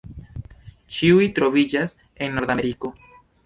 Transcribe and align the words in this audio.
Ĉiuj 0.95 1.29
troviĝas 1.41 1.95
en 2.25 2.37
Nordameriko. 2.39 2.95